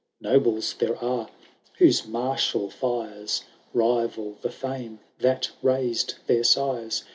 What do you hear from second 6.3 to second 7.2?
sires.